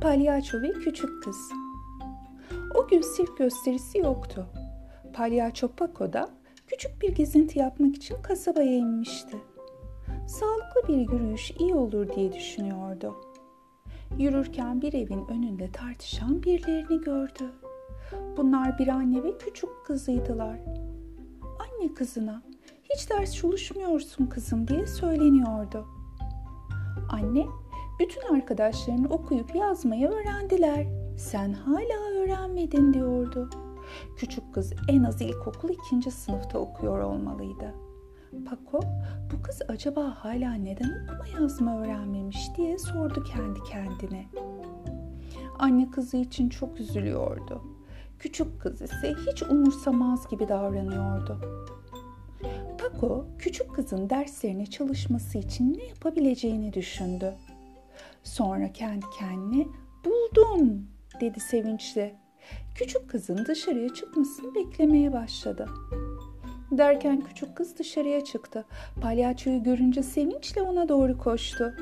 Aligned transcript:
Palyaço 0.00 0.62
ve 0.62 0.72
Küçük 0.72 1.22
Kız 1.22 1.36
O 2.74 2.88
gün 2.88 3.00
sirk 3.00 3.38
gösterisi 3.38 3.98
yoktu. 3.98 4.46
Palyaço 5.14 5.68
Paco 5.68 6.12
da 6.12 6.30
küçük 6.66 7.02
bir 7.02 7.14
gezinti 7.14 7.58
yapmak 7.58 7.96
için 7.96 8.22
kasabaya 8.22 8.76
inmişti. 8.76 9.36
Sağlıklı 10.26 10.88
bir 10.88 11.12
yürüyüş 11.12 11.50
iyi 11.50 11.74
olur 11.74 12.08
diye 12.16 12.32
düşünüyordu. 12.32 13.16
Yürürken 14.18 14.82
bir 14.82 14.92
evin 14.92 15.26
önünde 15.28 15.72
tartışan 15.72 16.42
birilerini 16.42 17.00
gördü. 17.00 17.52
Bunlar 18.36 18.78
bir 18.78 18.88
anne 18.88 19.22
ve 19.22 19.38
küçük 19.38 19.70
kızıydılar. 19.86 20.58
Anne 21.58 21.94
kızına 21.94 22.42
hiç 22.82 23.10
ders 23.10 23.34
çalışmıyorsun 23.34 24.26
kızım 24.26 24.68
diye 24.68 24.86
söyleniyordu. 24.86 25.86
Anne, 27.12 27.46
bütün 28.00 28.34
arkadaşların 28.34 29.12
okuyup 29.12 29.54
yazmayı 29.54 30.08
öğrendiler. 30.08 30.86
Sen 31.16 31.52
hala 31.52 32.20
öğrenmedin 32.20 32.94
diyordu. 32.94 33.50
Küçük 34.16 34.54
kız 34.54 34.72
en 34.88 35.04
az 35.04 35.20
ilkokul 35.20 35.68
ikinci 35.68 36.10
sınıfta 36.10 36.58
okuyor 36.58 36.98
olmalıydı. 36.98 37.74
Paco, 38.46 38.80
bu 39.32 39.42
kız 39.42 39.62
acaba 39.68 40.16
hala 40.18 40.54
neden 40.54 40.90
okuma 41.04 41.40
yazma 41.40 41.80
öğrenmemiş 41.80 42.38
diye 42.56 42.78
sordu 42.78 43.24
kendi 43.24 43.62
kendine. 43.62 44.26
Anne 45.58 45.90
kızı 45.90 46.16
için 46.16 46.48
çok 46.48 46.80
üzülüyordu. 46.80 47.62
Küçük 48.18 48.60
kız 48.60 48.82
ise 48.82 49.14
hiç 49.30 49.42
umursamaz 49.42 50.28
gibi 50.28 50.48
davranıyordu. 50.48 51.40
Paco, 52.78 53.26
küçük 53.38 53.74
kızın 53.74 54.10
derslerine 54.10 54.66
çalışması 54.66 55.38
için 55.38 55.74
ne 55.74 55.84
yapabileceğini 55.84 56.72
düşündü. 56.72 57.34
Sonra 58.28 58.72
kendi 58.72 59.06
kendine 59.18 59.66
buldum 60.04 60.86
dedi 61.20 61.40
sevinçle. 61.40 62.14
Küçük 62.74 63.10
kızın 63.10 63.44
dışarıya 63.44 63.94
çıkmasını 63.94 64.54
beklemeye 64.54 65.12
başladı. 65.12 65.68
Derken 66.70 67.20
küçük 67.20 67.56
kız 67.56 67.78
dışarıya 67.78 68.24
çıktı. 68.24 68.64
Palyaçoyu 69.02 69.62
görünce 69.62 70.02
sevinçle 70.02 70.62
ona 70.62 70.88
doğru 70.88 71.18
koştu. 71.18 71.74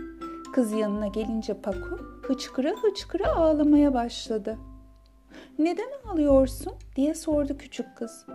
Kız 0.54 0.72
yanına 0.72 1.06
gelince 1.06 1.60
Paco 1.60 1.98
hıçkıra 2.22 2.70
hıçkıra 2.82 3.36
ağlamaya 3.36 3.94
başladı. 3.94 4.58
Neden 5.58 5.90
ağlıyorsun 6.04 6.72
diye 6.96 7.14
sordu 7.14 7.58
küçük 7.58 7.96
kız. 7.96 8.26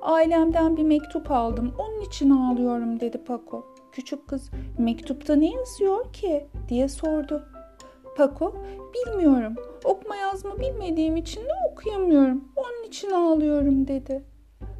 Ailemden 0.00 0.76
bir 0.76 0.84
mektup 0.84 1.30
aldım 1.30 1.74
onun 1.78 2.00
için 2.00 2.30
ağlıyorum 2.30 3.00
dedi 3.00 3.24
Paco. 3.24 3.66
Küçük 3.92 4.28
kız 4.28 4.50
mektupta 4.78 5.34
ne 5.34 5.50
yazıyor 5.50 6.12
ki 6.12 6.46
diye 6.68 6.88
sordu. 6.88 7.55
Paco 8.16 8.54
bilmiyorum 8.94 9.54
okuma 9.84 10.16
yazma 10.16 10.58
bilmediğim 10.60 11.16
için 11.16 11.40
de 11.40 11.52
okuyamıyorum 11.72 12.44
onun 12.56 12.88
için 12.88 13.10
ağlıyorum 13.10 13.88
dedi. 13.88 14.24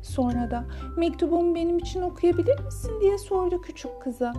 Sonra 0.03 0.51
da 0.51 0.65
mektubumu 0.97 1.55
benim 1.55 1.79
için 1.79 2.03
okuyabilir 2.03 2.61
misin 2.61 3.01
diye 3.01 3.19
sordu 3.19 3.61
küçük 3.61 4.03
kıza. 4.03 4.33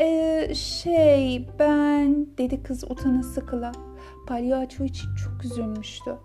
Ee, 0.00 0.54
şey 0.54 1.48
ben 1.58 2.26
dedi 2.38 2.62
kız 2.62 2.84
utana 2.84 3.22
sıkıla. 3.22 3.72
Palyaço 4.26 4.84
için 4.84 5.08
çok 5.14 5.44
üzülmüştü. 5.44 6.16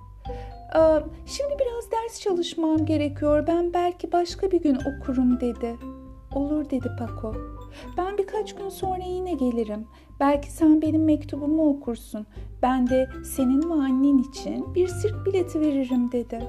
Aa, 0.73 0.99
şimdi 1.25 1.53
biraz 1.59 1.92
ders 1.92 2.22
çalışmam 2.22 2.86
gerekiyor. 2.86 3.47
Ben 3.47 3.73
belki 3.73 4.11
başka 4.11 4.52
bir 4.52 4.61
gün 4.61 4.75
okurum 4.75 5.39
dedi. 5.39 5.75
Olur 6.35 6.69
dedi 6.69 6.91
Paco. 6.99 7.35
Ben 7.97 8.17
birkaç 8.17 8.55
gün 8.55 8.69
sonra 8.69 9.03
yine 9.03 9.33
gelirim. 9.33 9.87
Belki 10.19 10.51
sen 10.51 10.81
benim 10.81 11.03
mektubumu 11.03 11.69
okursun. 11.69 12.27
Ben 12.61 12.89
de 12.89 13.09
senin 13.25 13.69
ve 13.69 13.73
annen 13.73 14.17
için 14.17 14.75
bir 14.75 14.87
sirk 14.87 15.25
bileti 15.25 15.59
veririm 15.59 16.11
dedi. 16.11 16.39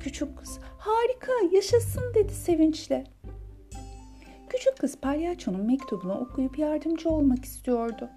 Küçük 0.00 0.38
kız 0.38 0.60
harika 0.78 1.32
yaşasın 1.52 2.14
dedi 2.14 2.32
sevinçle. 2.32 3.04
Küçük 4.48 4.78
kız 4.78 4.96
palyaçonun 4.96 5.66
mektubunu 5.66 6.14
okuyup 6.14 6.58
yardımcı 6.58 7.10
olmak 7.10 7.44
istiyordu. 7.44 8.08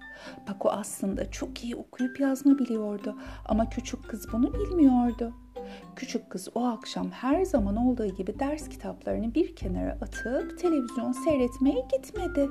Paco 0.46 0.68
aslında 0.68 1.30
çok 1.30 1.64
iyi 1.64 1.76
okuyup 1.76 2.20
yazma 2.20 2.58
biliyordu 2.58 3.16
ama 3.44 3.70
küçük 3.70 4.08
kız 4.08 4.32
bunu 4.32 4.54
bilmiyordu. 4.54 5.32
Küçük 5.96 6.30
kız 6.30 6.48
o 6.54 6.64
akşam 6.64 7.10
her 7.10 7.44
zaman 7.44 7.76
olduğu 7.76 8.06
gibi 8.06 8.38
ders 8.38 8.68
kitaplarını 8.68 9.34
bir 9.34 9.56
kenara 9.56 9.92
atıp 9.92 10.58
televizyon 10.58 11.12
seyretmeye 11.12 11.86
gitmedi. 11.92 12.48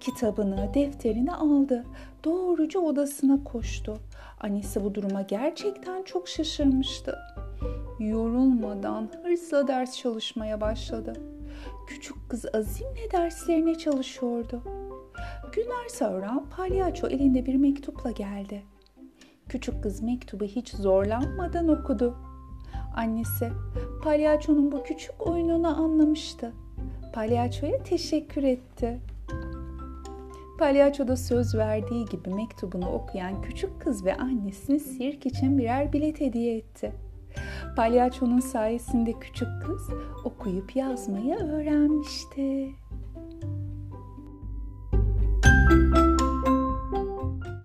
Kitabını, 0.00 0.74
defterini 0.74 1.32
aldı. 1.32 1.84
Doğruca 2.24 2.80
odasına 2.80 3.44
koştu. 3.44 3.96
Annesi 4.40 4.84
bu 4.84 4.94
duruma 4.94 5.22
gerçekten 5.22 6.02
çok 6.02 6.28
şaşırmıştı. 6.28 7.18
Yorulmadan 8.00 9.10
hırsla 9.22 9.68
ders 9.68 9.98
çalışmaya 9.98 10.60
başladı. 10.60 11.12
Küçük 11.86 12.16
kız 12.30 12.46
azimle 12.54 13.10
derslerine 13.12 13.78
çalışıyordu. 13.78 14.62
Günler 15.52 15.88
sonra 15.88 16.44
palyaço 16.56 17.06
elinde 17.06 17.46
bir 17.46 17.54
mektupla 17.54 18.10
geldi. 18.10 18.62
Küçük 19.48 19.82
kız 19.82 20.02
mektubu 20.02 20.44
hiç 20.44 20.68
zorlanmadan 20.68 21.68
okudu. 21.68 22.33
Annesi 22.96 23.52
palyaçonun 24.02 24.72
bu 24.72 24.82
küçük 24.82 25.26
oyununu 25.26 25.66
anlamıştı. 25.66 26.52
Palyaçoya 27.12 27.82
teşekkür 27.82 28.42
etti. 28.42 29.00
Palyaço 30.58 31.08
da 31.08 31.16
söz 31.16 31.54
verdiği 31.54 32.04
gibi 32.04 32.34
mektubunu 32.34 32.88
okuyan 32.88 33.42
küçük 33.42 33.80
kız 33.80 34.04
ve 34.04 34.16
annesini 34.16 34.80
sirk 34.80 35.26
için 35.26 35.58
birer 35.58 35.92
bilet 35.92 36.20
hediye 36.20 36.56
etti. 36.56 36.92
Palyaçonun 37.76 38.40
sayesinde 38.40 39.12
küçük 39.12 39.48
kız 39.66 39.90
okuyup 40.24 40.76
yazmayı 40.76 41.34
öğrenmişti. 41.34 42.70